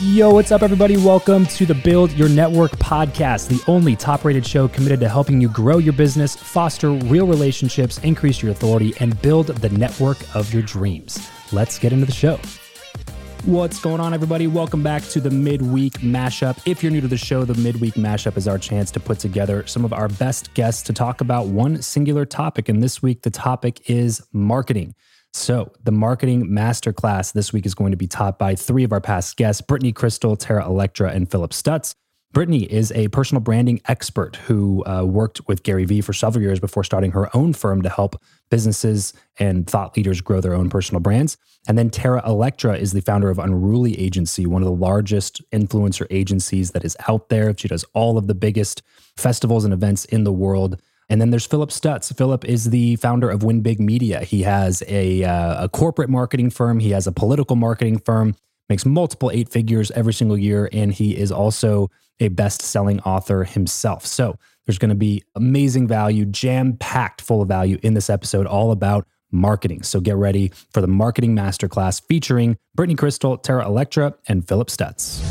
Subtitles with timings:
[0.00, 0.96] Yo, what's up, everybody?
[0.96, 5.40] Welcome to the Build Your Network podcast, the only top rated show committed to helping
[5.40, 10.54] you grow your business, foster real relationships, increase your authority, and build the network of
[10.54, 11.28] your dreams.
[11.50, 12.38] Let's get into the show.
[13.44, 14.46] What's going on, everybody?
[14.46, 16.60] Welcome back to the midweek mashup.
[16.64, 19.66] If you're new to the show, the midweek mashup is our chance to put together
[19.66, 22.68] some of our best guests to talk about one singular topic.
[22.68, 24.94] And this week, the topic is marketing.
[25.34, 29.00] So, the marketing masterclass this week is going to be taught by three of our
[29.00, 31.94] past guests Brittany Krystle, Tara Electra, and Phillip Stutts.
[32.32, 36.60] Brittany is a personal branding expert who uh, worked with Gary Vee for several years
[36.60, 41.00] before starting her own firm to help businesses and thought leaders grow their own personal
[41.00, 41.38] brands.
[41.66, 46.06] And then Tara Electra is the founder of Unruly Agency, one of the largest influencer
[46.10, 47.56] agencies that is out there.
[47.56, 48.82] She does all of the biggest
[49.16, 50.80] festivals and events in the world.
[51.10, 52.12] And then there's Phillip Stutts.
[52.12, 54.20] Phillip is the founder of Win Big Media.
[54.20, 58.36] He has a, uh, a corporate marketing firm, he has a political marketing firm,
[58.68, 60.68] makes multiple eight figures every single year.
[60.72, 64.04] And he is also a best selling author himself.
[64.04, 68.46] So there's going to be amazing value, jam packed full of value in this episode,
[68.46, 69.82] all about marketing.
[69.82, 75.22] So get ready for the marketing masterclass featuring Brittany Krystle, Tara Electra, and Phillip Stutts.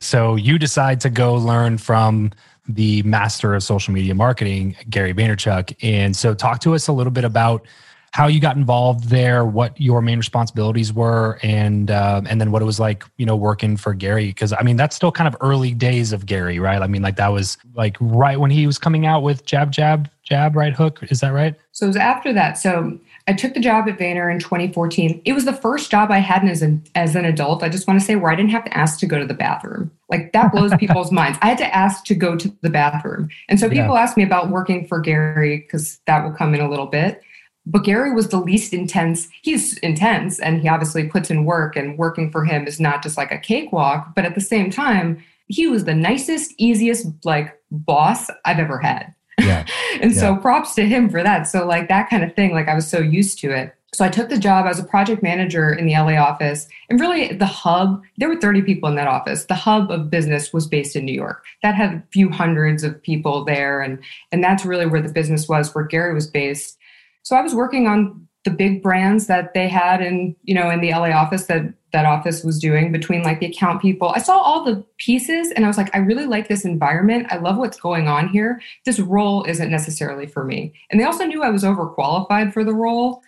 [0.00, 2.32] So you decide to go learn from
[2.68, 5.74] the master of social media marketing, Gary Vaynerchuk.
[5.82, 7.66] And so, talk to us a little bit about
[8.12, 12.62] how you got involved there, what your main responsibilities were, and uh, and then what
[12.62, 14.26] it was like, you know, working for Gary.
[14.26, 16.80] Because I mean, that's still kind of early days of Gary, right?
[16.80, 20.10] I mean, like that was like right when he was coming out with Jab Jab
[20.22, 21.00] Jab Right Hook.
[21.10, 21.54] Is that right?
[21.72, 22.58] So it was after that.
[22.58, 25.20] So I took the job at Vayner in 2014.
[25.26, 27.62] It was the first job I had as an as an adult.
[27.62, 29.34] I just want to say where I didn't have to ask to go to the
[29.34, 29.90] bathroom.
[30.08, 31.38] Like that blows people's minds.
[31.42, 33.28] I had to ask to go to the bathroom.
[33.50, 34.00] And so people yeah.
[34.00, 37.22] ask me about working for Gary because that will come in a little bit.
[37.66, 39.28] But Gary was the least intense.
[39.42, 43.18] He's intense and he obviously puts in work and working for him is not just
[43.18, 48.30] like a cakewalk, but at the same time, he was the nicest, easiest like boss
[48.46, 49.14] I've ever had.
[49.38, 49.66] Yeah.
[50.00, 50.20] and yeah.
[50.20, 51.44] so props to him for that.
[51.44, 53.74] So like that kind of thing, like I was so used to it.
[53.94, 56.68] So I took the job as a project manager in the LA office.
[56.90, 59.46] And really the hub, there were 30 people in that office.
[59.46, 61.42] The hub of business was based in New York.
[61.62, 63.80] That had a few hundreds of people there.
[63.80, 63.98] And,
[64.30, 66.76] and that's really where the business was, where Gary was based.
[67.22, 70.80] So I was working on the big brands that they had in, you know, in
[70.80, 71.62] the LA office that
[71.92, 74.10] that office was doing between like the account people.
[74.10, 77.26] I saw all the pieces and I was like, I really like this environment.
[77.30, 78.60] I love what's going on here.
[78.84, 80.74] This role isn't necessarily for me.
[80.90, 83.22] And they also knew I was overqualified for the role.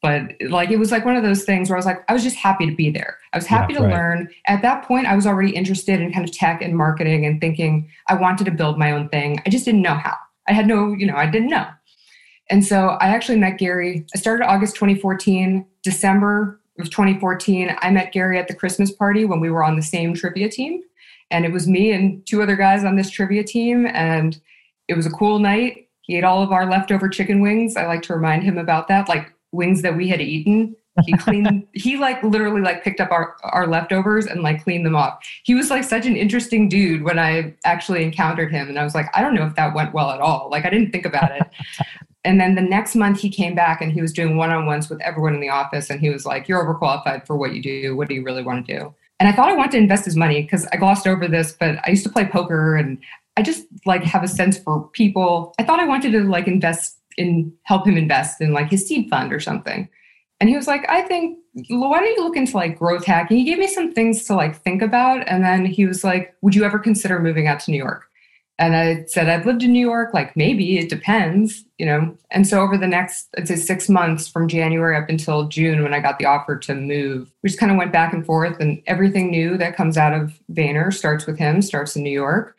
[0.00, 2.22] But like it was like one of those things where I was like, I was
[2.22, 3.18] just happy to be there.
[3.32, 3.94] I was happy yeah, to right.
[3.94, 4.28] learn.
[4.46, 7.90] At that point, I was already interested in kind of tech and marketing and thinking
[8.06, 9.42] I wanted to build my own thing.
[9.44, 10.14] I just didn't know how.
[10.46, 11.66] I had no, you know, I didn't know.
[12.48, 14.06] And so I actually met Gary.
[14.14, 15.66] I started August 2014.
[15.82, 19.82] December of 2014, I met Gary at the Christmas party when we were on the
[19.82, 20.82] same trivia team.
[21.30, 23.86] And it was me and two other guys on this trivia team.
[23.86, 24.40] And
[24.88, 25.88] it was a cool night.
[26.02, 27.76] He ate all of our leftover chicken wings.
[27.76, 30.74] I like to remind him about that, like wings that we had eaten.
[31.04, 34.96] He cleaned, he like literally like picked up our, our leftovers and like cleaned them
[34.96, 35.18] off.
[35.44, 38.68] He was like such an interesting dude when I actually encountered him.
[38.68, 40.48] And I was like, I don't know if that went well at all.
[40.50, 41.42] Like I didn't think about it.
[42.24, 44.90] And then the next month he came back and he was doing one on ones
[44.90, 45.88] with everyone in the office.
[45.88, 47.96] And he was like, You're overqualified for what you do.
[47.96, 48.94] What do you really want to do?
[49.20, 51.78] And I thought I wanted to invest his money because I glossed over this, but
[51.84, 52.98] I used to play poker and
[53.36, 55.54] I just like have a sense for people.
[55.58, 59.10] I thought I wanted to like invest in help him invest in like his seed
[59.10, 59.88] fund or something.
[60.40, 63.38] And he was like, I think, why don't you look into like growth hacking?
[63.38, 65.26] He gave me some things to like think about.
[65.28, 68.07] And then he was like, Would you ever consider moving out to New York?
[68.58, 72.16] And I said, I've lived in New York, like maybe it depends, you know.
[72.32, 75.94] And so over the next, I'd say six months from January up until June, when
[75.94, 78.58] I got the offer to move, we just kind of went back and forth.
[78.58, 82.56] And everything new that comes out of Vayner starts with him, starts in New York.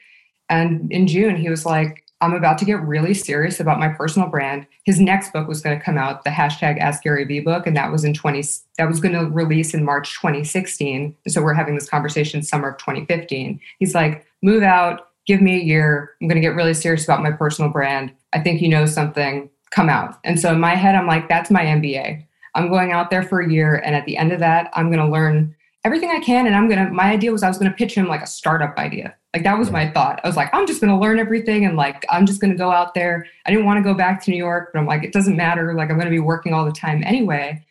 [0.47, 4.27] And in June, he was like, I'm about to get really serious about my personal
[4.27, 4.67] brand.
[4.83, 7.77] His next book was going to come out, the hashtag Ask Gary Vee book, and
[7.77, 8.43] that was in 20.
[8.77, 11.15] That was going to release in March 2016.
[11.27, 13.59] So we're having this conversation summer of 2015.
[13.79, 16.15] He's like, move out, give me a year.
[16.19, 18.11] I'm going to get really serious about my personal brand.
[18.33, 20.17] I think you know something, come out.
[20.23, 22.25] And so in my head, I'm like, that's my MBA.
[22.55, 23.75] I'm going out there for a year.
[23.75, 25.55] And at the end of that, I'm going to learn
[25.85, 26.47] everything I can.
[26.47, 28.27] And I'm going to, my idea was I was going to pitch him like a
[28.27, 29.15] startup idea.
[29.35, 30.19] Like that was my thought.
[30.23, 31.63] I was like, I'm just going to learn everything.
[31.63, 33.27] And like, I'm just going to go out there.
[33.45, 35.75] I didn't want to go back to New York, but I'm like, it doesn't matter.
[35.75, 37.63] Like, I'm going to be working all the time anyway.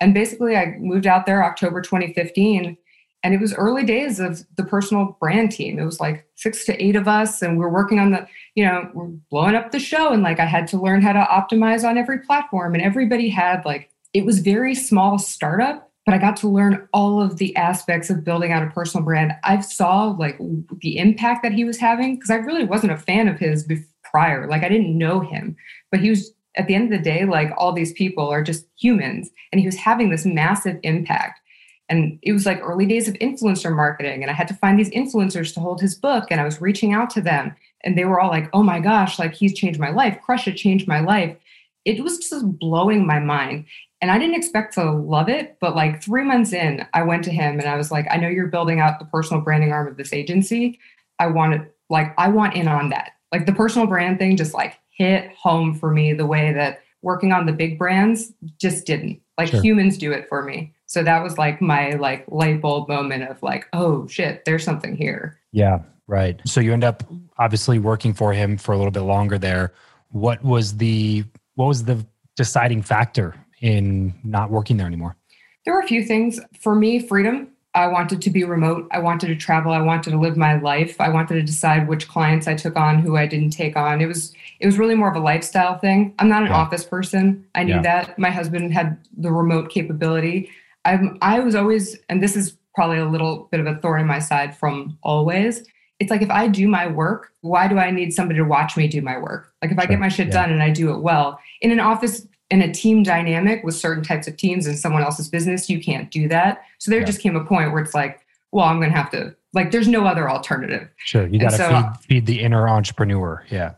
[0.00, 2.76] And basically, I moved out there October 2015
[3.22, 6.82] and it was early days of the personal brand team it was like six to
[6.82, 9.78] eight of us and we are working on the you know we're blowing up the
[9.78, 13.28] show and like i had to learn how to optimize on every platform and everybody
[13.28, 17.54] had like it was very small startup but I got to learn all of the
[17.56, 19.32] aspects of building out a personal brand.
[19.42, 20.38] I saw like
[20.80, 23.66] the impact that he was having because I really wasn't a fan of his
[24.04, 24.48] prior.
[24.48, 25.56] Like I didn't know him,
[25.90, 28.66] but he was at the end of the day, like all these people are just
[28.78, 31.40] humans, and he was having this massive impact.
[31.88, 34.90] And it was like early days of influencer marketing, and I had to find these
[34.90, 37.54] influencers to hold his book, and I was reaching out to them,
[37.84, 40.18] and they were all like, "Oh my gosh, like he's changed my life.
[40.20, 41.36] Crush it changed my life."
[41.84, 43.66] It was just blowing my mind.
[44.02, 47.30] And I didn't expect to love it, but like three months in, I went to
[47.30, 49.96] him and I was like, I know you're building out the personal branding arm of
[49.96, 50.78] this agency.
[51.18, 53.12] I want it, like, I want in on that.
[53.32, 57.32] Like the personal brand thing just like hit home for me the way that working
[57.32, 59.20] on the big brands just didn't.
[59.38, 59.62] Like sure.
[59.62, 60.74] humans do it for me.
[60.86, 64.96] So that was like my like light bulb moment of like, oh shit, there's something
[64.96, 65.38] here.
[65.52, 66.40] Yeah, right.
[66.46, 67.02] So you end up
[67.38, 69.72] obviously working for him for a little bit longer there.
[70.10, 71.24] What was the
[71.56, 72.06] what was the
[72.36, 75.16] deciding factor in not working there anymore?
[75.64, 76.38] There were a few things.
[76.60, 77.48] For me, freedom.
[77.74, 78.88] I wanted to be remote.
[78.90, 79.72] I wanted to travel.
[79.72, 80.98] I wanted to live my life.
[80.98, 84.00] I wanted to decide which clients I took on, who I didn't take on.
[84.00, 86.14] It was it was really more of a lifestyle thing.
[86.18, 86.56] I'm not an yeah.
[86.56, 87.44] office person.
[87.54, 87.82] I knew yeah.
[87.82, 88.18] that.
[88.18, 90.50] My husband had the remote capability.
[90.86, 94.06] I'm I was always, and this is probably a little bit of a thorn in
[94.06, 95.66] my side from always.
[95.98, 98.86] It's like if I do my work, why do I need somebody to watch me
[98.86, 99.52] do my work?
[99.62, 100.34] Like if I get my shit yeah.
[100.34, 101.40] done and I do it well.
[101.62, 105.28] In an office in a team dynamic with certain types of teams and someone else's
[105.28, 106.62] business, you can't do that.
[106.78, 107.06] So there yeah.
[107.06, 108.20] just came a point where it's like,
[108.52, 110.88] well, I'm going to have to, like, there's no other alternative.
[110.98, 111.26] Sure.
[111.26, 113.44] You got to so, feed, feed the inner entrepreneur.
[113.50, 113.72] Yeah.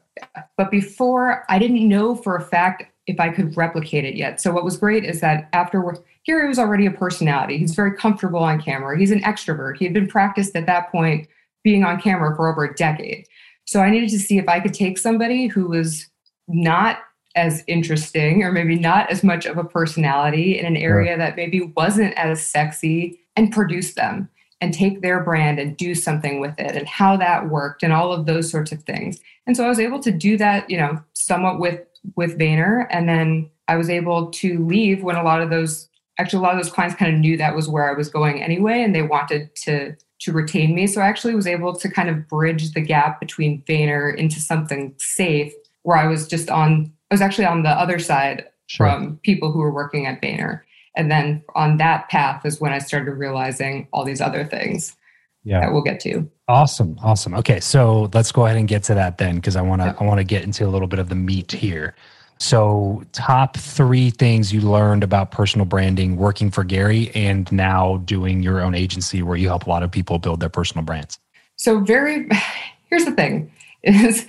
[0.56, 4.40] But before, I didn't know for a fact if I could replicate it yet.
[4.40, 7.56] So what was great is that afterward, here he was already a personality.
[7.56, 8.98] He's very comfortable on camera.
[8.98, 9.78] He's an extrovert.
[9.78, 11.26] He had been practiced at that point
[11.64, 13.26] being on camera for over a decade.
[13.64, 16.06] So I needed to see if I could take somebody who was
[16.46, 16.98] not
[17.34, 21.62] as interesting or maybe not as much of a personality in an area that maybe
[21.78, 24.28] wasn't as sexy and produce them
[24.60, 28.12] and take their brand and do something with it and how that worked and all
[28.12, 29.18] of those sorts of things.
[29.46, 31.80] And so I was able to do that, you know, somewhat with
[32.16, 35.87] with Vayner and then I was able to leave when a lot of those
[36.18, 38.42] actually a lot of those clients kind of knew that was where I was going
[38.42, 40.88] anyway and they wanted to to retain me.
[40.88, 44.94] So I actually was able to kind of bridge the gap between Vayner into something
[44.98, 48.86] safe where I was just on I was actually on the other side sure.
[48.86, 50.62] from people who were working at Vayner.
[50.96, 54.96] And then on that path is when I started realizing all these other things
[55.44, 55.60] yeah.
[55.60, 56.28] that we'll get to.
[56.48, 56.98] Awesome.
[57.02, 57.34] Awesome.
[57.34, 57.60] Okay.
[57.60, 59.94] So let's go ahead and get to that then, because I want to, yeah.
[60.00, 61.94] I want to get into a little bit of the meat here.
[62.38, 68.42] So top three things you learned about personal branding working for Gary and now doing
[68.42, 71.18] your own agency where you help a lot of people build their personal brands.
[71.56, 72.28] So very,
[72.90, 73.52] here's the thing
[73.82, 74.26] is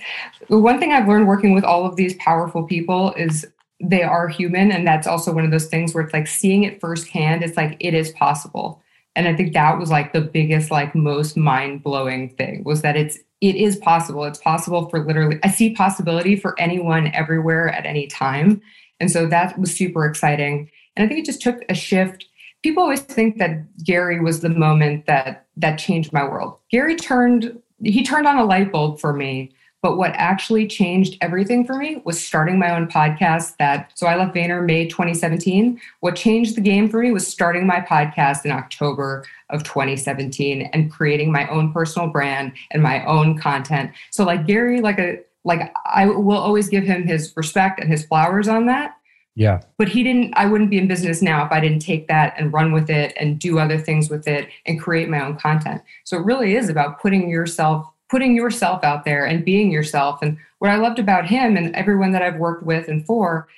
[0.48, 3.46] one thing I've learned working with all of these powerful people is
[3.80, 4.70] they are human.
[4.70, 7.76] And that's also one of those things where it's like seeing it firsthand, it's like
[7.80, 8.82] it is possible.
[9.16, 12.96] And I think that was like the biggest, like most mind blowing thing was that
[12.96, 14.24] it's, it is possible.
[14.24, 18.60] It's possible for literally, I see possibility for anyone everywhere at any time.
[19.00, 20.70] And so that was super exciting.
[20.96, 22.26] And I think it just took a shift.
[22.62, 26.58] People always think that Gary was the moment that that changed my world.
[26.70, 29.50] Gary turned he turned on a light bulb for me.
[29.82, 33.56] But what actually changed everything for me was starting my own podcast.
[33.58, 35.80] That so I left Vayner May 2017.
[36.00, 40.92] What changed the game for me was starting my podcast in October of 2017 and
[40.92, 43.90] creating my own personal brand and my own content.
[44.10, 48.04] So like Gary, like a like I will always give him his respect and his
[48.04, 48.96] flowers on that.
[49.36, 49.60] Yeah.
[49.78, 52.52] But he didn't, I wouldn't be in business now if I didn't take that and
[52.52, 55.82] run with it and do other things with it and create my own content.
[56.04, 60.20] So it really is about putting yourself, putting yourself out there and being yourself.
[60.20, 63.48] And what I loved about him and everyone that I've worked with and for,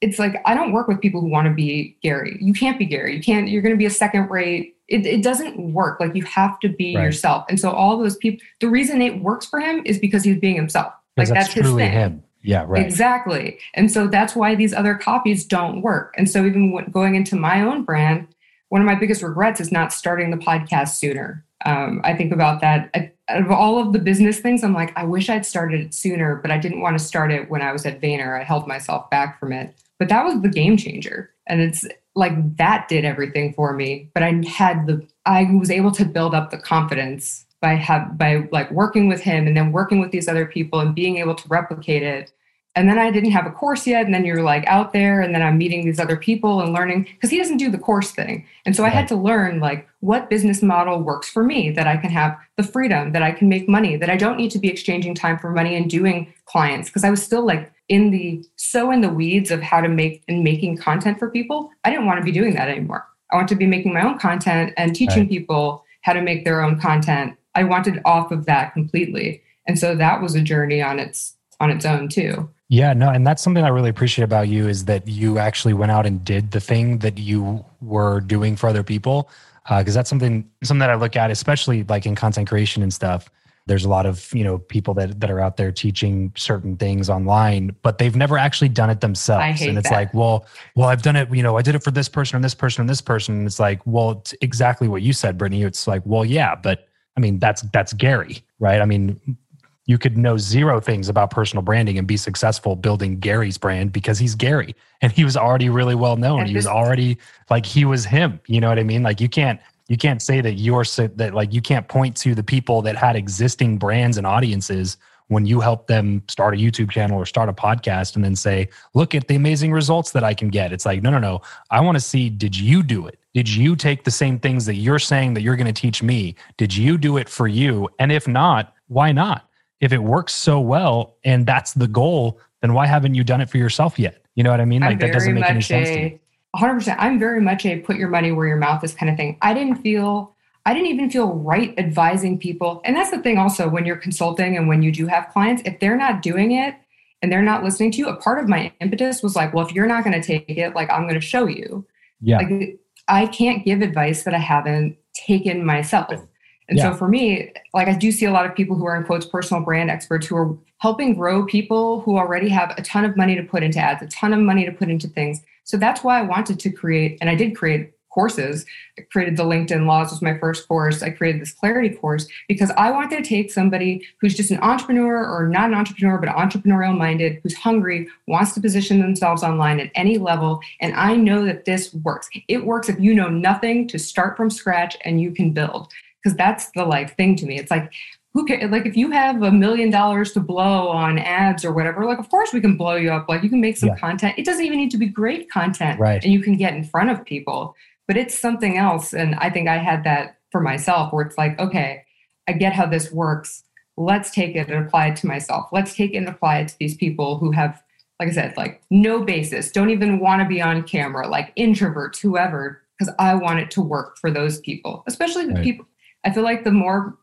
[0.00, 2.38] it's like I don't work with people who want to be Gary.
[2.40, 3.16] You can't be Gary.
[3.16, 4.76] You can't, you're going to be a second rate.
[4.88, 5.98] It, it doesn't work.
[5.98, 7.02] Like you have to be right.
[7.02, 7.44] yourself.
[7.48, 10.54] And so all those people, the reason it works for him is because he's being
[10.54, 10.92] himself.
[11.16, 11.90] Like that's, that's his thing.
[11.90, 12.22] Him.
[12.42, 12.84] Yeah, right.
[12.84, 13.58] Exactly.
[13.74, 16.14] And so that's why these other copies don't work.
[16.16, 18.28] And so even going into my own brand,
[18.68, 21.44] one of my biggest regrets is not starting the podcast sooner.
[21.64, 22.90] Um, I think about that.
[22.94, 25.94] I, out of all of the business things, I'm like, I wish I'd started it
[25.94, 28.40] sooner, but I didn't want to start it when I was at Vayner.
[28.40, 29.74] I held myself back from it.
[29.98, 31.30] But that was the game changer.
[31.46, 34.10] And it's like that did everything for me.
[34.14, 38.48] But I had the, I was able to build up the confidence by have by
[38.52, 41.48] like working with him and then working with these other people and being able to
[41.48, 42.32] replicate it
[42.76, 44.04] and then I didn't have a course yet.
[44.04, 47.04] And then you're like out there, and then I'm meeting these other people and learning
[47.04, 48.46] because he doesn't do the course thing.
[48.64, 48.86] And so.
[48.86, 52.38] I had to learn like what business model works for me that I can have
[52.56, 55.38] the freedom, that I can make money, that I don't need to be exchanging time
[55.38, 59.08] for money and doing clients because I was still like in the so in the
[59.08, 61.70] weeds of how to make and making content for people.
[61.84, 63.06] I didn't want to be doing that anymore.
[63.32, 65.28] I want to be making my own content and teaching right.
[65.28, 67.36] people how to make their own content.
[67.54, 69.42] I wanted off of that completely.
[69.66, 72.48] And so that was a journey on its on its own too.
[72.68, 75.92] Yeah, no, and that's something I really appreciate about you is that you actually went
[75.92, 79.30] out and did the thing that you were doing for other people.
[79.68, 82.92] Because uh, that's something something that I look at, especially like in content creation and
[82.92, 83.28] stuff.
[83.66, 87.10] There's a lot of you know people that that are out there teaching certain things
[87.10, 89.42] online, but they've never actually done it themselves.
[89.70, 89.94] and it's that.
[89.94, 90.46] like, well,
[90.76, 91.32] well, I've done it.
[91.34, 93.38] You know, I did it for this person and this person and this person.
[93.38, 95.62] And it's like, well, it's exactly what you said, Brittany.
[95.62, 98.80] It's like, well, yeah, but I mean, that's that's Gary, right?
[98.80, 99.36] I mean,
[99.86, 104.18] you could know zero things about personal branding and be successful building Gary's brand because
[104.18, 106.46] he's Gary and he was already really well known.
[106.46, 107.18] he was already
[107.50, 108.40] like he was him.
[108.46, 109.02] You know what I mean?
[109.02, 112.42] Like you can't you can't say that you're that like you can't point to the
[112.42, 114.96] people that had existing brands and audiences
[115.28, 118.68] when you help them start a YouTube channel or start a podcast and then say,
[118.94, 120.72] look at the amazing results that I can get.
[120.72, 121.42] It's like, no, no, no.
[121.70, 123.18] I want to see, did you do it?
[123.34, 126.36] Did you take the same things that you're saying that you're going to teach me?
[126.56, 127.88] Did you do it for you?
[127.98, 129.45] And if not, why not?
[129.80, 133.50] If it works so well and that's the goal, then why haven't you done it
[133.50, 134.22] for yourself yet?
[134.34, 134.82] You know what I mean?
[134.82, 136.20] I'm like that doesn't make any sense a, to me.
[136.56, 136.96] 100%.
[136.98, 139.36] I'm very much a put your money where your mouth is kind of thing.
[139.42, 142.80] I didn't feel, I didn't even feel right advising people.
[142.84, 145.80] And that's the thing also when you're consulting and when you do have clients, if
[145.80, 146.74] they're not doing it
[147.22, 149.72] and they're not listening to you, a part of my impetus was like, well, if
[149.72, 151.86] you're not going to take it, like I'm going to show you.
[152.20, 152.38] Yeah.
[152.38, 152.78] Like
[153.08, 156.26] I can't give advice that I haven't taken myself.
[156.68, 156.90] And yeah.
[156.90, 159.26] so for me, like I do see a lot of people who are in quotes
[159.26, 163.36] personal brand experts who are helping grow people who already have a ton of money
[163.36, 165.42] to put into ads, a ton of money to put into things.
[165.64, 168.64] So that's why I wanted to create, and I did create courses.
[168.98, 171.02] I created the LinkedIn Laws was my first course.
[171.02, 175.22] I created this clarity course because I wanted to take somebody who's just an entrepreneur
[175.22, 179.90] or not an entrepreneur, but entrepreneurial minded, who's hungry, wants to position themselves online at
[179.94, 180.60] any level.
[180.80, 182.30] And I know that this works.
[182.48, 185.92] It works if you know nothing to start from scratch and you can build
[186.22, 187.58] because that's the like thing to me.
[187.58, 187.92] It's like
[188.36, 192.04] who can like if you have a million dollars to blow on ads or whatever,
[192.04, 193.28] like of course we can blow you up.
[193.28, 193.96] Like you can make some yeah.
[193.96, 194.34] content.
[194.36, 196.22] It doesn't even need to be great content, right?
[196.22, 197.74] And you can get in front of people,
[198.06, 199.14] but it's something else.
[199.14, 202.04] And I think I had that for myself, where it's like, okay,
[202.46, 203.64] I get how this works.
[203.96, 205.68] Let's take it and apply it to myself.
[205.72, 207.82] Let's take it and apply it to these people who have
[208.20, 212.18] like I said, like no basis, don't even want to be on camera, like introverts,
[212.18, 215.64] whoever, because I want it to work for those people, especially the right.
[215.64, 215.86] people
[216.26, 217.16] I feel like the more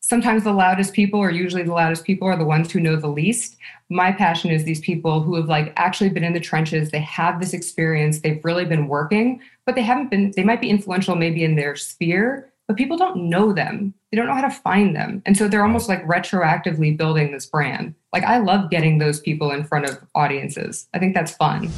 [0.00, 3.08] sometimes the loudest people or usually the loudest people are the ones who know the
[3.08, 3.56] least.
[3.88, 6.90] My passion is these people who have like actually been in the trenches.
[6.90, 8.20] They have this experience.
[8.20, 11.76] They've really been working but they haven't been they might be influential maybe in their
[11.76, 13.94] sphere but people don't know them.
[14.10, 15.22] They don't know how to find them.
[15.24, 17.94] And so they're almost like retroactively building this brand.
[18.12, 20.88] Like i love getting those people in front of audiences.
[20.94, 21.70] I think that's fun.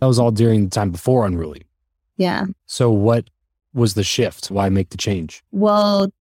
[0.00, 1.62] That was all during the time before unruly.
[2.16, 2.46] Yeah.
[2.66, 3.30] So what
[3.74, 4.50] was the shift?
[4.50, 5.42] Why make the change?
[5.52, 6.12] Well,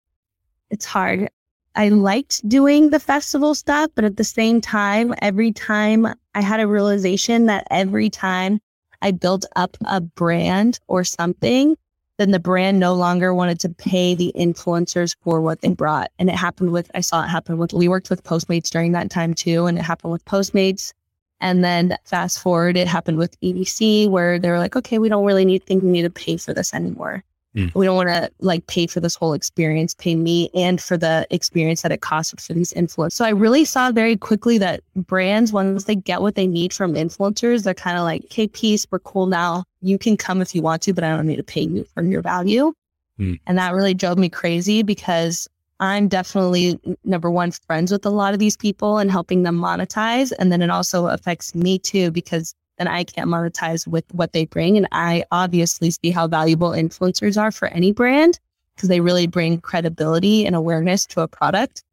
[0.70, 1.30] it's hard.
[1.76, 6.60] I liked doing the festival stuff, but at the same time, every time I had
[6.60, 8.60] a realization that every time
[9.02, 11.78] I built up a brand or something,
[12.18, 16.12] then the brand no longer wanted to pay the influencers for what they brought.
[16.20, 19.10] And it happened with, I saw it happen with, we worked with Postmates during that
[19.10, 19.68] time too.
[19.68, 20.92] And it happened with Postmates.
[21.40, 25.24] And then fast forward, it happened with EDC where they were like, okay, we don't
[25.24, 27.24] really need, think we need to pay for this anymore.
[27.60, 27.76] Mm.
[27.76, 31.28] We don't want to like pay for this whole experience, pay me and for the
[31.30, 33.14] experience that it costs for these influencers.
[33.14, 36.94] So I really saw very quickly that brands, once they get what they need from
[36.94, 39.66] influencers, they're kind of like, okay, peace, we're cool now.
[39.82, 42.04] You can come if you want to, but I don't need to pay you for
[42.04, 42.74] your value.
[43.20, 43.40] Mm.
[43.46, 45.48] And that really drove me crazy because
[45.82, 50.34] I'm definitely number one friends with a lot of these people and helping them monetize.
[50.38, 54.46] And then it also affects me too, because then I can't monetize with what they
[54.46, 54.78] bring.
[54.78, 58.40] And I obviously see how valuable influencers are for any brand
[58.76, 61.84] because they really bring credibility and awareness to a product.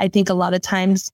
[0.00, 1.12] I think a lot of times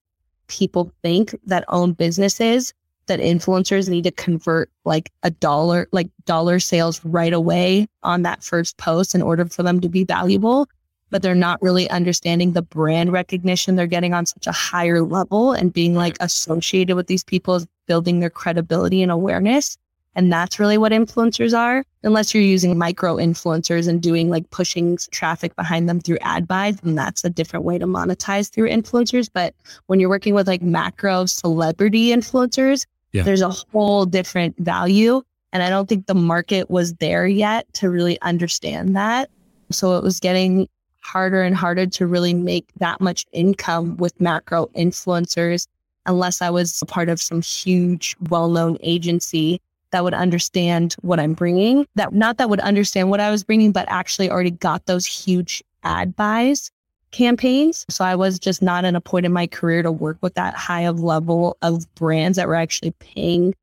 [0.49, 2.73] people think that own businesses
[3.07, 8.43] that influencers need to convert like a dollar, like dollar sales right away on that
[8.43, 10.67] first post in order for them to be valuable
[11.11, 15.53] but they're not really understanding the brand recognition they're getting on such a higher level
[15.53, 19.77] and being like associated with these people is building their credibility and awareness.
[20.17, 24.99] And that's really what influencers are, unless you're using micro influencers and doing like pushing
[25.13, 26.79] traffic behind them through ad buys.
[26.83, 29.29] And that's a different way to monetize through influencers.
[29.33, 29.55] But
[29.87, 33.23] when you're working with like macro celebrity influencers, yeah.
[33.23, 35.23] there's a whole different value.
[35.53, 39.31] And I don't think the market was there yet to really understand that.
[39.71, 40.69] So it was getting
[41.01, 45.67] harder and harder to really make that much income with macro influencers
[46.07, 51.19] unless I was a part of some huge, well known agency that would understand what
[51.19, 54.87] I'm bringing, that not that would understand what I was bringing, but actually already got
[54.87, 56.71] those huge ad buys
[57.11, 57.85] campaigns.
[57.89, 60.55] So I was just not in a point in my career to work with that
[60.55, 63.55] high of level of brands that were actually paying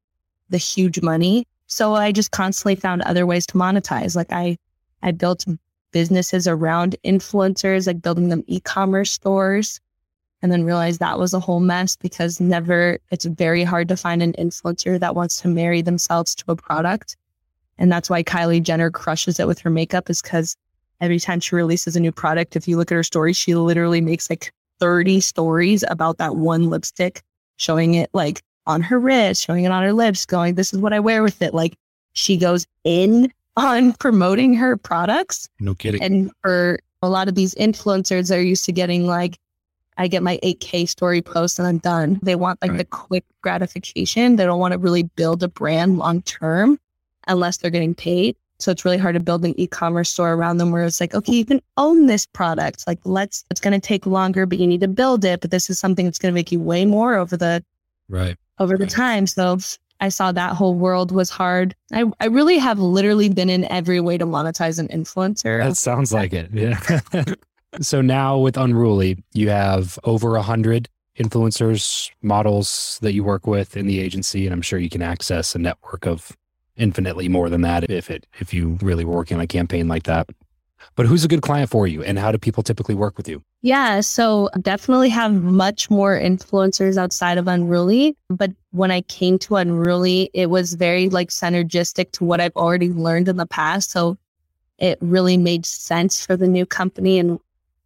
[0.50, 1.46] the huge money.
[1.68, 4.16] So I just constantly found other ways to monetize.
[4.16, 4.58] Like I,
[5.02, 5.46] I built
[5.98, 9.82] businesses around influencers, like building them e-commerce stores
[10.44, 14.22] and then realized that was a whole mess because never, it's very hard to find
[14.22, 17.18] an influencer that wants to marry themselves to a product.
[17.80, 20.56] And that's why Kylie Jenner crushes it with her makeup is because
[21.02, 24.00] every time she releases a new product, if you look at her story, she literally
[24.00, 27.24] makes like 30 stories about that one lipstick,
[27.56, 30.94] showing it like on her wrist, showing it on her lips, going, this is what
[30.94, 31.56] I wear with it.
[31.56, 31.76] Like
[32.14, 35.50] she goes in on promoting her products.
[35.60, 36.02] No kidding.
[36.02, 39.38] And for a lot of these influencers they're used to getting like,
[39.98, 42.20] I get my 8K story post and I'm done.
[42.22, 42.78] They want like right.
[42.78, 44.36] the quick gratification.
[44.36, 46.80] They don't want to really build a brand long term
[47.28, 48.36] unless they're getting paid.
[48.60, 51.34] So it's really hard to build an e-commerce store around them where it's like, okay,
[51.34, 52.86] you can own this product.
[52.88, 55.42] Like let's it's gonna take longer, but you need to build it.
[55.42, 57.64] But this is something that's gonna make you way more over the
[58.08, 59.26] right over the time.
[59.26, 59.58] So
[60.00, 61.76] I saw that whole world was hard.
[61.92, 65.64] I, I really have literally been in every way to monetize an influencer.
[65.64, 66.50] That sounds like it.
[66.54, 66.80] Yeah.
[67.82, 73.76] so now with Unruly, you have over a hundred influencers, models that you work with
[73.76, 76.36] in the agency, and I'm sure you can access a network of
[76.76, 80.04] infinitely more than that if it if you really were working on a campaign like
[80.04, 80.30] that.
[80.96, 83.44] But who's a good client for you and how do people typically work with you?
[83.62, 88.16] Yeah, so definitely have much more influencers outside of Unruly.
[88.30, 92.90] But when I came to Unruly, it was very like synergistic to what I've already
[92.90, 93.92] learned in the past.
[93.92, 94.18] So
[94.78, 97.20] it really made sense for the new company.
[97.20, 97.40] And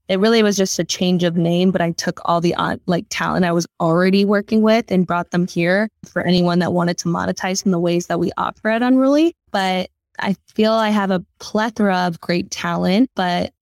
[0.10, 3.06] it really was just a change of name, but I took all the uh, like
[3.10, 7.08] talent I was already working with and brought them here for anyone that wanted to
[7.08, 9.36] monetize in the ways that we offer at Unruly.
[9.52, 9.90] But
[10.22, 13.54] I feel I have a plethora of great talent, but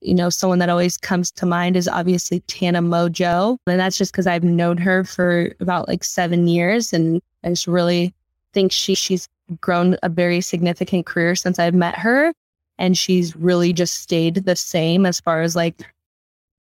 [0.00, 3.58] you know, someone that always comes to mind is obviously Tana Mongeau.
[3.66, 6.92] And that's just because I've known her for about like seven years.
[6.92, 8.14] And I just really
[8.52, 9.28] think she she's
[9.60, 12.32] grown a very significant career since I've met her.
[12.78, 15.82] And she's really just stayed the same as far as like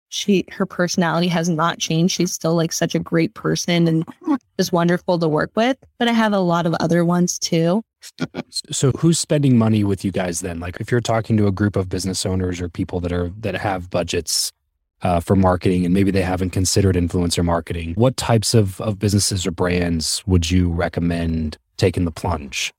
[0.09, 2.15] she her personality has not changed.
[2.15, 4.05] She's still like such a great person and
[4.57, 5.77] just wonderful to work with.
[5.99, 7.83] But I have a lot of other ones too.
[8.71, 10.59] So who's spending money with you guys then?
[10.59, 13.55] Like if you're talking to a group of business owners or people that are that
[13.55, 14.51] have budgets
[15.01, 19.45] uh, for marketing and maybe they haven't considered influencer marketing, what types of, of businesses
[19.45, 22.73] or brands would you recommend taking the plunge?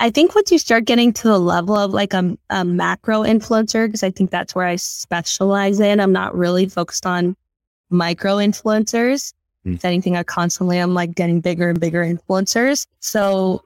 [0.00, 3.86] I think once you start getting to the level of like a, a macro influencer,
[3.86, 7.36] because I think that's where I specialize in, I'm not really focused on
[7.88, 9.32] micro influencers.
[9.64, 9.74] Mm.
[9.74, 12.86] If anything, I constantly am like getting bigger and bigger influencers.
[12.98, 13.62] So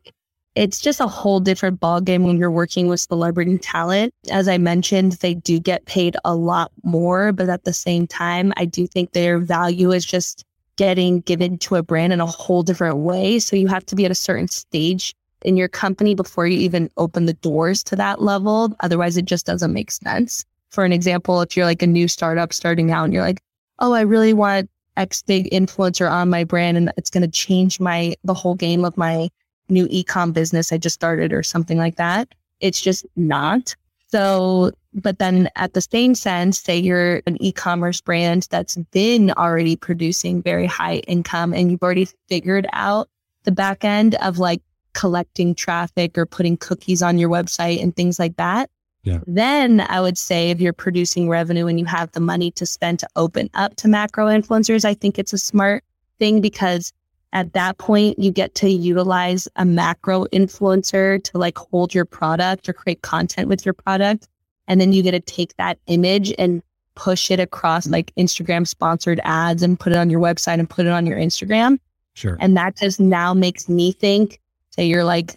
[0.56, 4.12] it's just a whole different ballgame when you're working with celebrity talent.
[4.30, 8.54] As I mentioned, they do get paid a lot more, but at the same time,
[8.56, 10.44] I do think their value is just
[10.76, 13.38] getting given to a brand in a whole different way.
[13.38, 16.90] So you have to be at a certain stage in your company before you even
[16.96, 18.74] open the doors to that level.
[18.80, 20.44] Otherwise, it just doesn't make sense.
[20.70, 23.40] For an example, if you're like a new startup starting out and you're like,
[23.78, 27.78] oh, I really want X big influencer on my brand and it's going to change
[27.78, 29.28] my, the whole game of my
[29.68, 32.34] new ecom business I just started or something like that.
[32.60, 33.74] It's just not.
[34.08, 39.76] So, but then at the same sense, say you're an e-commerce brand that's been already
[39.76, 43.08] producing very high income and you've already figured out
[43.44, 44.62] the back end of like
[44.94, 48.70] collecting traffic or putting cookies on your website and things like that.
[49.02, 49.20] Yeah.
[49.26, 52.98] Then I would say if you're producing revenue and you have the money to spend
[53.00, 55.84] to open up to macro influencers, I think it's a smart
[56.18, 56.92] thing because
[57.32, 62.68] at that point you get to utilize a macro influencer to like hold your product
[62.68, 64.28] or create content with your product.
[64.68, 66.62] And then you get to take that image and
[66.94, 70.86] push it across like Instagram sponsored ads and put it on your website and put
[70.86, 71.78] it on your Instagram.
[72.14, 72.36] Sure.
[72.40, 75.34] And that just now makes me think say you're like,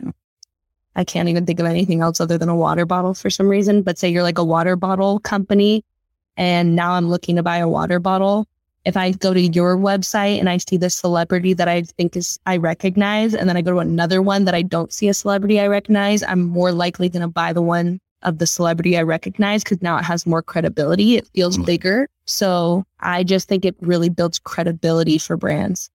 [0.95, 3.83] I can't even think of anything else other than a water bottle for some reason,
[3.83, 5.83] but say you're like a water bottle company
[6.37, 8.47] and now I'm looking to buy a water bottle.
[8.89, 12.39] If I go to your website and I see the celebrity that I think is
[12.47, 15.59] I recognize, and then I go to another one that I don't see a celebrity
[15.59, 19.63] I recognize, I'm more likely going to buy the one of the celebrity I recognize
[19.63, 21.17] because now it has more credibility.
[21.17, 21.65] It feels mm-hmm.
[21.65, 22.07] bigger.
[22.25, 25.91] So I just think it really builds credibility for brands.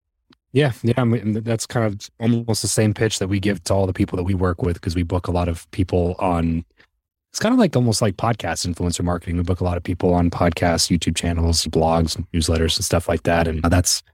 [0.53, 3.75] Yeah, yeah, I mean, that's kind of almost the same pitch that we give to
[3.75, 6.65] all the people that we work with because we book a lot of people on.
[7.35, 9.39] It's kind of like almost like podcast influencer marketing.
[9.39, 13.25] We book a lot of people on podcasts, YouTube channels, blogs, newsletters, and stuff like
[13.25, 13.49] that.
[13.49, 14.05] And that's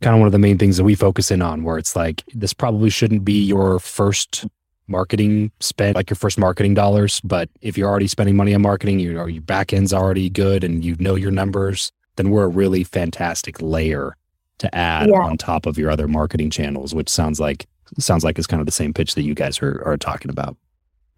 [0.00, 2.24] kind of one of the main things that we focus in on where it's like
[2.34, 4.48] this probably shouldn't be your first
[4.88, 8.98] marketing spend like your first marketing dollars but if you're already spending money on marketing
[8.98, 12.48] you or your back end's already good and you know your numbers then we're a
[12.48, 14.14] really fantastic layer
[14.58, 15.14] to add yeah.
[15.14, 17.66] on top of your other marketing channels which sounds like
[17.98, 20.54] sounds like is kind of the same pitch that you guys are, are talking about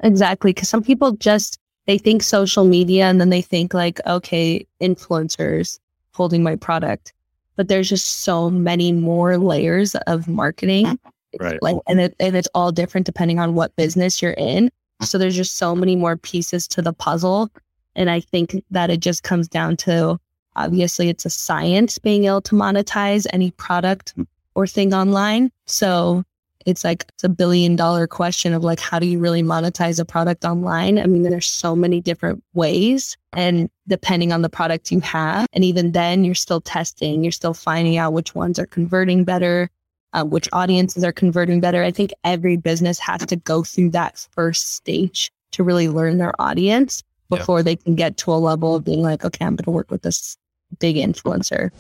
[0.01, 4.67] exactly because some people just they think social media and then they think like okay
[4.81, 5.79] influencers
[6.13, 7.13] holding my product
[7.57, 10.99] but there's just so many more layers of marketing.
[11.41, 11.61] Right.
[11.61, 14.71] Like, and it, and it's all different depending on what business you're in.
[15.03, 17.51] So there's just so many more pieces to the puzzle.
[17.95, 20.19] And I think that it just comes down to
[20.55, 24.23] obviously it's a science being able to monetize any product hmm.
[24.55, 25.51] or thing online.
[25.67, 26.25] So
[26.67, 30.05] it's like it's a billion dollar question of like how do you really monetize a
[30.05, 35.01] product online i mean there's so many different ways and depending on the product you
[35.01, 39.25] have and even then you're still testing you're still finding out which ones are converting
[39.25, 39.71] better
[40.13, 44.27] uh, which audiences are converting better i think every business has to go through that
[44.33, 47.63] first stage to really learn their audience before yeah.
[47.63, 50.03] they can get to a level of being like okay i'm going to work with
[50.03, 50.37] this
[50.81, 51.71] big influencer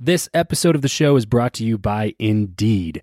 [0.00, 3.02] this episode of the show is brought to you by Indeed.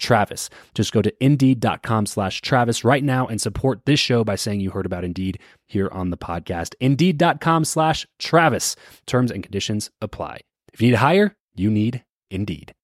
[0.00, 0.50] Travis.
[0.74, 4.70] Just go to indeed.com slash Travis right now and support this show by saying you
[4.70, 6.74] heard about Indeed here on the podcast.
[6.80, 8.74] Indeed.com slash Travis.
[9.06, 10.40] Terms and conditions apply.
[10.72, 12.74] If you need to hire, you need Indeed.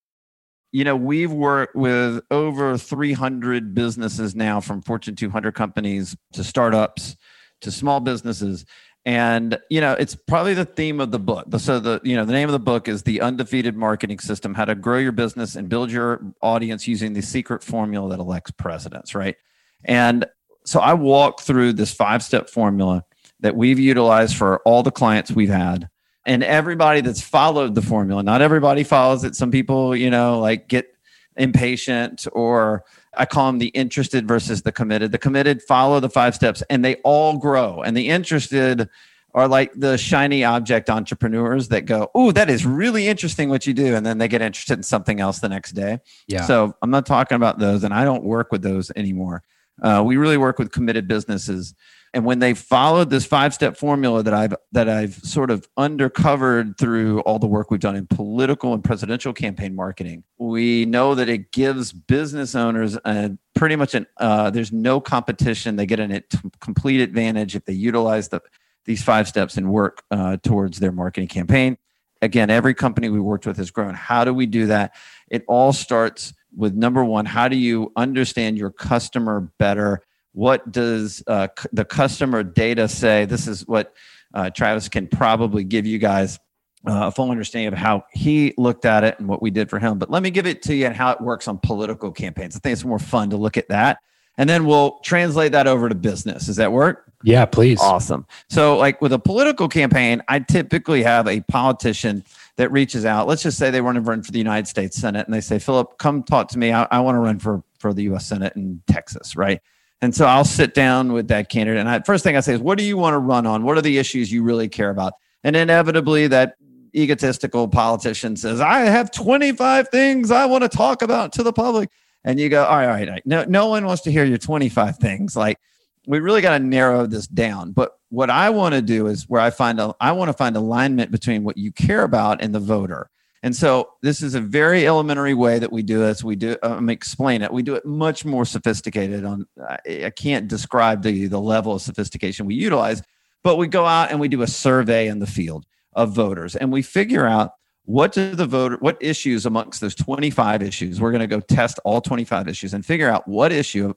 [0.73, 7.17] You know, we've worked with over 300 businesses now from Fortune 200 companies to startups
[7.63, 8.67] to small businesses
[9.07, 11.47] and you know it's probably the theme of the book.
[11.59, 14.65] So the you know the name of the book is the undefeated marketing system how
[14.65, 19.15] to grow your business and build your audience using the secret formula that elects presidents
[19.15, 19.37] right?
[19.85, 20.27] And
[20.65, 23.05] so i walk through this five step formula
[23.39, 25.89] that we've utilized for all the clients we've had.
[26.25, 29.37] And everybody that's followed the formula not everybody follows it.
[29.37, 30.89] Some people you know like get
[31.37, 32.83] impatient or
[33.17, 35.13] I call them the interested versus the committed.
[35.13, 37.83] The committed follow the five steps and they all grow.
[37.83, 38.89] And the interested
[39.35, 43.75] are like the shiny object entrepreneurs that go, Oh, that is really interesting what you
[43.75, 43.95] do.
[43.95, 46.01] And then they get interested in something else the next day.
[46.27, 46.43] Yeah.
[46.43, 49.43] So I'm not talking about those and I don't work with those anymore.
[49.83, 51.75] Uh, we really work with committed businesses
[52.15, 56.79] and when they followed this five step formula that I've that I've sort of undercovered
[56.79, 61.29] through all the work we've done in political and presidential campaign marketing, we know that
[61.29, 65.77] it gives business owners a pretty much an uh, there's no competition.
[65.77, 66.23] They get a
[66.61, 68.41] complete advantage if they utilize the
[68.85, 71.77] these five steps and work uh, towards their marketing campaign.
[72.23, 73.95] Again, every company we worked with has grown.
[73.95, 74.95] How do we do that?
[75.29, 80.01] It all starts with number one, how do you understand your customer better?
[80.37, 83.25] What does uh, c- the customer data say?
[83.25, 83.95] This is what
[84.35, 86.39] uh, Travis can probably give you guys
[86.87, 89.79] uh, a full understanding of how he looked at it and what we did for
[89.79, 89.99] him.
[89.99, 92.55] But let me give it to you and how it works on political campaigns.
[92.55, 94.01] I think it's more fun to look at that.
[94.37, 96.45] And then we'll translate that over to business.
[96.45, 97.11] Does that work?
[97.25, 97.81] Yeah, please.
[97.81, 98.27] Awesome.
[98.51, 102.25] So, like with a political campaign, I typically have a politician
[102.57, 103.27] that reaches out.
[103.27, 105.59] Let's just say they want to run for the United States Senate and they say,
[105.59, 106.73] Phillip, come talk to me.
[106.73, 109.63] I, I want to run for, for the US Senate in Texas, right?
[110.03, 111.81] And so I'll sit down with that candidate.
[111.81, 113.65] And I, first thing I say is, what do you want to run on?
[113.65, 115.15] What are the issues you really care about?
[115.43, 116.57] And inevitably, that
[116.95, 121.91] egotistical politician says, I have 25 things I want to talk about to the public.
[122.25, 123.27] And you go, all right, all right, all right.
[123.27, 125.37] No, no one wants to hear your 25 things.
[125.37, 125.59] Like,
[126.07, 127.73] we really got to narrow this down.
[127.73, 130.57] But what I want to do is where I find, a, I want to find
[130.57, 133.11] alignment between what you care about and the voter.
[133.47, 136.25] And so this is a very elementary way that we do this.
[136.25, 137.53] We do um, explain it.
[137.53, 139.25] We do it much more sophisticated.
[139.25, 143.05] On I can't describe the the level of sophistication we utilize,
[143.45, 146.73] but we go out and we do a survey in the field of voters, and
[146.73, 147.53] we figure out
[147.85, 151.01] what do the voter what issues amongst those 25 issues.
[151.01, 153.95] We're going to go test all 25 issues and figure out what issue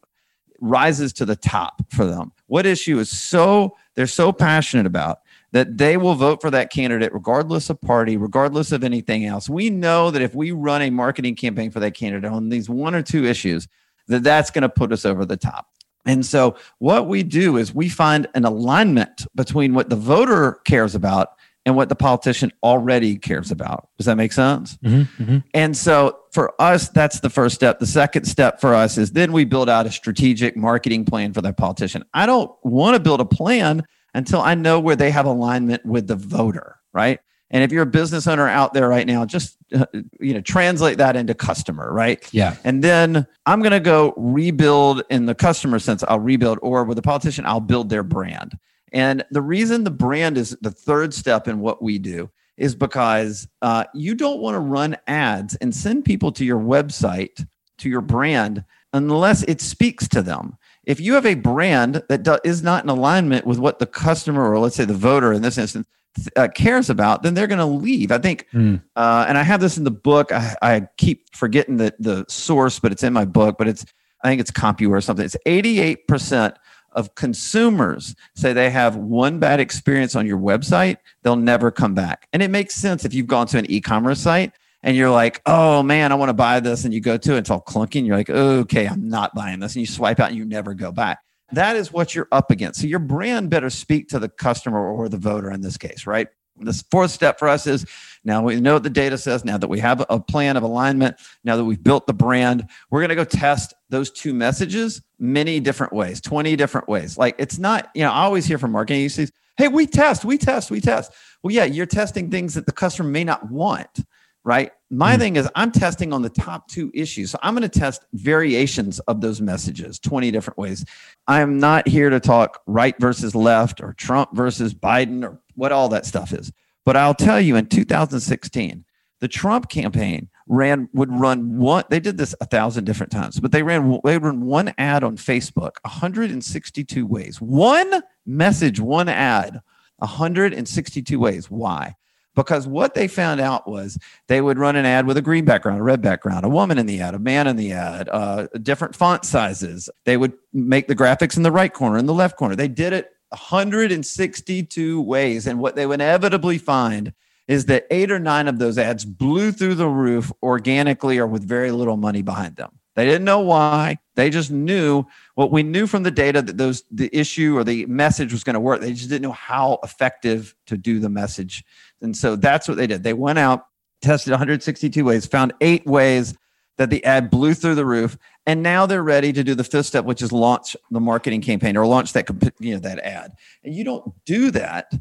[0.61, 2.33] rises to the top for them.
[2.45, 7.13] What issue is so they're so passionate about that they will vote for that candidate
[7.13, 9.49] regardless of party, regardless of anything else.
[9.49, 12.95] We know that if we run a marketing campaign for that candidate on these one
[12.95, 13.67] or two issues,
[14.07, 15.67] that that's going to put us over the top.
[16.05, 20.95] And so what we do is we find an alignment between what the voter cares
[20.95, 21.29] about
[21.65, 23.89] and what the politician already cares about.
[23.97, 24.77] Does that make sense?
[24.77, 25.37] Mm-hmm, mm-hmm.
[25.53, 27.79] And so for us, that's the first step.
[27.79, 31.41] The second step for us is then we build out a strategic marketing plan for
[31.41, 32.03] that politician.
[32.13, 36.07] I don't want to build a plan until I know where they have alignment with
[36.07, 37.19] the voter, right?
[37.51, 39.85] And if you're a business owner out there right now, just uh,
[40.19, 42.27] you know translate that into customer, right?
[42.31, 42.55] Yeah.
[42.63, 46.03] And then I'm going to go rebuild in the customer sense.
[46.07, 48.57] I'll rebuild, or with a politician, I'll build their brand.
[48.91, 53.47] And the reason the brand is the third step in what we do is because
[53.61, 57.45] uh, you don't want to run ads and send people to your website
[57.77, 60.57] to your brand unless it speaks to them
[60.89, 64.51] if you have a brand that do, is not in alignment with what the customer
[64.51, 65.87] or let's say the voter in this instance
[66.35, 68.11] uh, cares about, then they're going to leave.
[68.11, 68.81] I think, mm.
[68.95, 70.31] uh, and I have this in the book.
[70.31, 73.59] I, I, keep forgetting the the source, but it's in my book.
[73.59, 73.85] But it's
[74.23, 75.23] I think it's Compuware or something.
[75.23, 76.55] It's eighty eight percent
[76.93, 82.27] of consumers say they have one bad experience on your website, they'll never come back.
[82.33, 85.83] And it makes sense if you've gone to an e-commerce site and you're like, oh
[85.83, 86.85] man, I want to buy this.
[86.85, 87.97] And you go to it, it's all clunky.
[87.97, 89.75] And you're like, okay, I'm not buying this.
[89.75, 91.19] And you swipe out and you never go back.
[91.51, 92.81] That is what you're up against.
[92.81, 96.27] So your brand better speak to the customer or the voter in this case, right?
[96.61, 97.85] The fourth step for us is
[98.23, 99.45] now we know what the data says.
[99.45, 102.99] Now that we have a plan of alignment, now that we've built the brand, we're
[102.99, 107.17] going to go test those two messages many different ways, 20 different ways.
[107.17, 110.37] Like it's not, you know, I always hear from marketing agencies, hey, we test, we
[110.37, 111.13] test, we test.
[111.43, 114.01] Well, yeah, you're testing things that the customer may not want
[114.43, 114.71] right?
[114.89, 117.31] My mm thing is I'm testing on the top two issues.
[117.31, 120.85] So I'm going to test variations of those messages 20 different ways.
[121.27, 125.89] I'm not here to talk right versus left or Trump versus Biden or what all
[125.89, 126.51] that stuff is.
[126.85, 128.85] But I'll tell you in 2016,
[129.19, 133.51] the Trump campaign ran would run one they did this a thousand different times but
[133.51, 139.61] they ran they run one ad on facebook 162 ways one message one ad
[139.97, 141.95] 162 ways why
[142.35, 145.79] because what they found out was they would run an ad with a green background,
[145.79, 148.95] a red background, a woman in the ad, a man in the ad, uh, different
[148.95, 149.89] font sizes.
[150.05, 152.55] They would make the graphics in the right corner, in the left corner.
[152.55, 155.47] They did it 162 ways.
[155.47, 157.13] And what they would inevitably find
[157.47, 161.47] is that eight or nine of those ads blew through the roof organically or with
[161.47, 162.79] very little money behind them.
[162.95, 163.97] They didn't know why.
[164.15, 167.85] They just knew what we knew from the data that those the issue or the
[167.85, 168.81] message was going to work.
[168.81, 171.63] They just didn't know how effective to do the message.
[172.01, 173.03] And so that's what they did.
[173.03, 173.65] They went out,
[174.01, 176.35] tested 162 ways, found eight ways
[176.77, 179.87] that the ad blew through the roof, and now they're ready to do the fifth
[179.87, 183.33] step, which is launch the marketing campaign or launch that you know that ad.
[183.63, 184.91] And you don't do that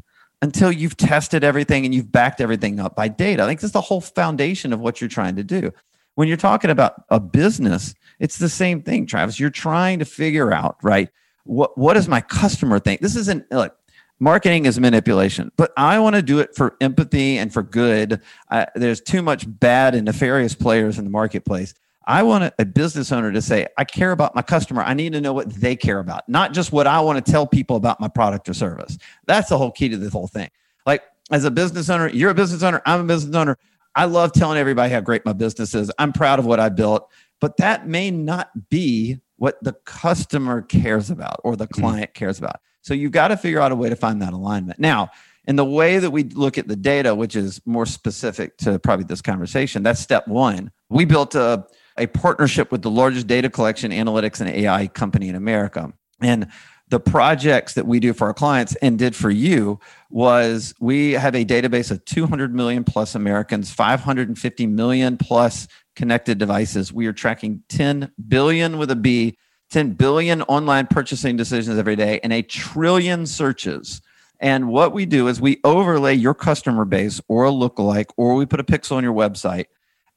[0.41, 3.43] until you've tested everything and you've backed everything up by data.
[3.43, 5.71] I think that's the whole foundation of what you're trying to do
[6.19, 9.39] when you're talking about a business, it's the same thing, Travis.
[9.39, 11.07] You're trying to figure out, right?
[11.45, 12.99] What what does my customer think?
[12.99, 13.71] This isn't like
[14.19, 18.21] marketing is manipulation, but I want to do it for empathy and for good.
[18.49, 21.73] I, there's too much bad and nefarious players in the marketplace.
[22.05, 24.81] I want a, a business owner to say, I care about my customer.
[24.81, 27.45] I need to know what they care about, not just what I want to tell
[27.45, 28.97] people about my product or service.
[29.27, 30.49] That's the whole key to this whole thing.
[30.85, 33.57] Like, as a business owner, you're a business owner, I'm a business owner.
[33.95, 35.91] I love telling everybody how great my business is.
[35.99, 41.09] I'm proud of what I built, but that may not be what the customer cares
[41.09, 41.81] about or the mm-hmm.
[41.81, 42.59] client cares about.
[42.81, 44.79] So you've got to figure out a way to find that alignment.
[44.79, 45.09] Now,
[45.45, 49.05] in the way that we look at the data, which is more specific to probably
[49.05, 50.71] this conversation, that's step one.
[50.89, 51.65] We built a,
[51.97, 55.91] a partnership with the largest data collection, analytics, and AI company in America.
[56.21, 56.47] And
[56.89, 61.35] the projects that we do for our clients and did for you was we have
[61.35, 66.91] a database of 200 million plus Americans, 550 million plus connected devices.
[66.91, 69.37] We are tracking 10 billion with a B,
[69.69, 74.01] 10 billion online purchasing decisions every day, and a trillion searches.
[74.39, 78.45] And what we do is we overlay your customer base or a lookalike, or we
[78.45, 79.65] put a pixel on your website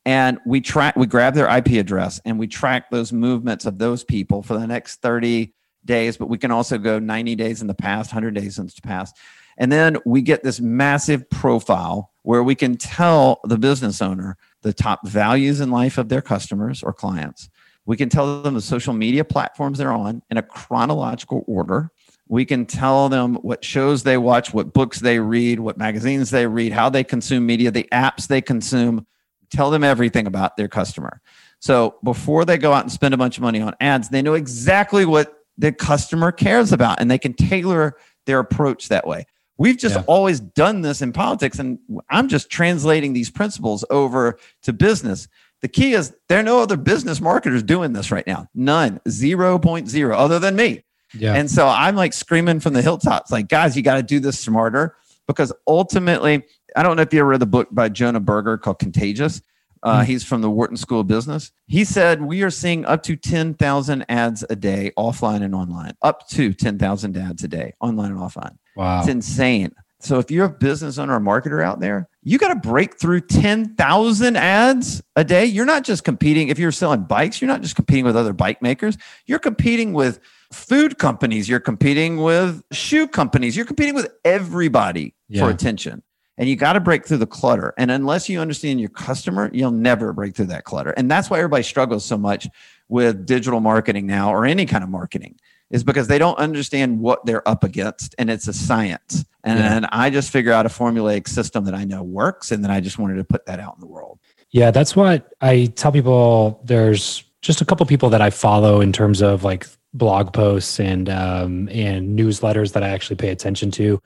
[0.05, 4.03] and we track we grab their ip address and we track those movements of those
[4.03, 5.53] people for the next 30
[5.85, 8.73] days but we can also go 90 days in the past 100 days in the
[8.83, 9.17] past
[9.59, 14.73] and then we get this massive profile where we can tell the business owner the
[14.73, 17.49] top values in life of their customers or clients
[17.85, 21.91] we can tell them the social media platforms they're on in a chronological order
[22.29, 26.47] we can tell them what shows they watch what books they read what magazines they
[26.47, 29.07] read how they consume media the apps they consume
[29.53, 31.21] tell them everything about their customer.
[31.61, 34.35] So before they go out and spend a bunch of money on ads, they know
[34.35, 39.27] exactly what the customer cares about and they can tailor their approach that way.
[39.59, 40.05] We've just yeah.
[40.07, 45.29] always done this in politics, and I'm just translating these principles over to business.
[45.63, 48.49] The key is there are no other business marketers doing this right now.
[48.55, 50.85] None, 0.0, other than me.
[51.15, 51.35] Yeah.
[51.35, 54.39] And so I'm like screaming from the hilltops, like, guys, you got to do this
[54.39, 54.97] smarter
[55.27, 56.43] because ultimately
[56.75, 59.43] I don't know if you ever read the book by Jonah Berger called Contagious.
[59.83, 60.07] Uh, mm-hmm.
[60.07, 61.51] He's from the Wharton School of Business.
[61.67, 65.93] He said we are seeing up to 10,000 ads a day, offline and online.
[66.03, 68.57] Up to 10,000 ads a day, online and offline.
[68.77, 69.01] Wow.
[69.01, 69.75] It's insane.
[70.01, 73.21] So if you're a business owner or marketer out there, you got to break through
[73.21, 75.45] 10,000 ads a day.
[75.45, 78.63] You're not just competing, if you're selling bikes, you're not just competing with other bike
[78.63, 78.97] makers.
[79.27, 80.21] You're competing with
[80.53, 81.49] food companies.
[81.49, 83.57] You're competing with shoe companies.
[83.57, 85.45] You're competing with everybody yeah.
[85.45, 86.03] for attention
[86.39, 87.75] and you got to break through the clutter.
[87.77, 90.91] And unless you understand your customer, you'll never break through that clutter.
[90.91, 92.49] And that's why everybody struggles so much
[92.89, 95.39] with digital marketing now or any kind of marketing
[95.73, 99.25] is because they don't understand what they're up against and it's a science.
[99.43, 99.77] And, yeah.
[99.77, 102.53] and I just figure out a formulaic system that I know works.
[102.53, 104.21] And then I just wanted to put that out in the world.
[104.51, 106.61] Yeah, that's what I tell people.
[106.65, 111.09] There's just a couple people that I follow in terms of like blog posts and
[111.09, 114.01] um, and newsletters that I actually pay attention to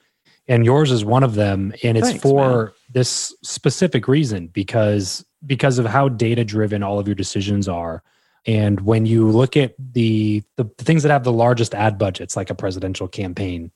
[0.48, 2.72] and yours is one of them and it's Thanks, for man.
[2.92, 8.02] this specific reason because because of how data driven all of your decisions are
[8.46, 12.50] and when you look at the the things that have the largest ad budgets like
[12.50, 13.70] a presidential campaign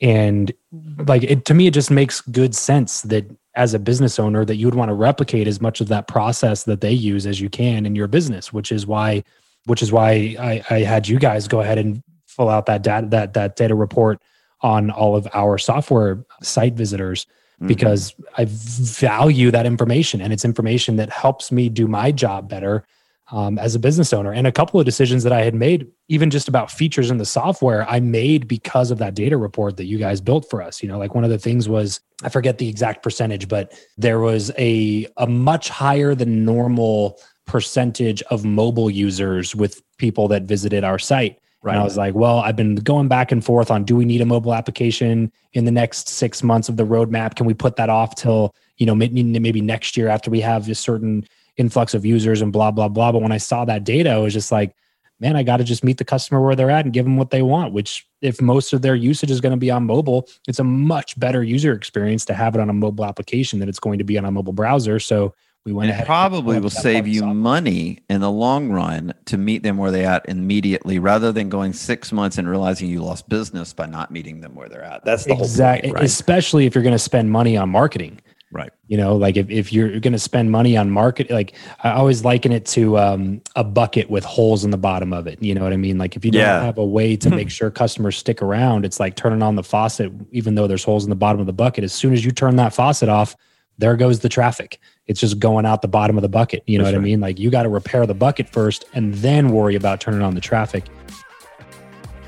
[0.00, 0.52] and
[1.06, 4.56] like it to me it just makes good sense that as a business owner that
[4.56, 7.48] you would want to replicate as much of that process that they use as you
[7.48, 9.22] can in your business which is why
[9.66, 13.06] which is why I, I had you guys go ahead and fill out that data
[13.08, 14.20] that that data report
[14.60, 17.66] on all of our software site visitors mm-hmm.
[17.66, 22.84] because I value that information and it's information that helps me do my job better
[23.32, 24.30] um, as a business owner.
[24.30, 27.24] And a couple of decisions that I had made, even just about features in the
[27.24, 30.82] software, I made because of that data report that you guys built for us.
[30.82, 34.20] You know, like one of the things was I forget the exact percentage, but there
[34.20, 40.84] was a a much higher than normal percentage of mobile users with people that visited
[40.84, 41.38] our site.
[41.62, 41.72] Right.
[41.72, 44.20] And I was like, well, I've been going back and forth on do we need
[44.20, 47.36] a mobile application in the next six months of the roadmap?
[47.36, 50.74] Can we put that off till, you know, maybe next year after we have a
[50.74, 51.24] certain
[51.56, 53.12] influx of users and blah, blah, blah.
[53.12, 54.74] But when I saw that data, I was just like,
[55.20, 57.30] man, I got to just meet the customer where they're at and give them what
[57.30, 60.58] they want, which if most of their usage is going to be on mobile, it's
[60.58, 63.98] a much better user experience to have it on a mobile application than it's going
[63.98, 64.98] to be on a mobile browser.
[64.98, 65.34] So
[65.64, 69.62] we went it ahead probably will save you money in the long run to meet
[69.62, 73.72] them where they at immediately rather than going six months and realizing you lost business
[73.72, 76.02] by not meeting them where they're at that's the exactly right?
[76.02, 78.20] especially if you're going to spend money on marketing
[78.52, 81.90] right you know like if, if you're going to spend money on market like i
[81.90, 85.54] always liken it to um, a bucket with holes in the bottom of it you
[85.54, 88.16] know what i mean like if you don't have a way to make sure customers
[88.16, 91.40] stick around it's like turning on the faucet even though there's holes in the bottom
[91.40, 93.36] of the bucket as soon as you turn that faucet off
[93.78, 94.78] there goes the traffic.
[95.06, 96.62] It's just going out the bottom of the bucket.
[96.66, 97.04] You know That's what right.
[97.04, 97.20] I mean?
[97.20, 100.40] Like you got to repair the bucket first and then worry about turning on the
[100.40, 100.84] traffic.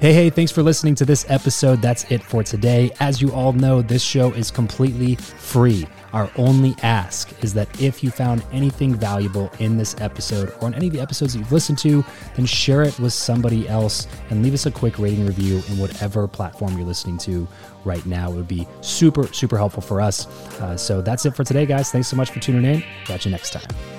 [0.00, 1.80] Hey, hey, thanks for listening to this episode.
[1.80, 2.90] That's it for today.
[3.00, 5.87] As you all know, this show is completely free.
[6.12, 10.75] Our only ask is that if you found anything valuable in this episode or in
[10.75, 12.04] any of the episodes that you've listened to,
[12.37, 16.29] then share it with somebody else and leave us a quick rating review in whatever
[16.29, 17.48] platform you're listening to
[17.85, 18.31] right now.
[18.31, 20.27] It would be super, super helpful for us.
[20.60, 21.90] Uh, so that's it for today, guys.
[21.90, 22.85] Thanks so much for tuning in.
[23.06, 23.93] Catch you next time.